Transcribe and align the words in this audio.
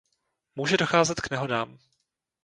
Může 0.55 0.77
docházet 0.77 1.21
k 1.21 1.29
nehodám. 1.29 1.77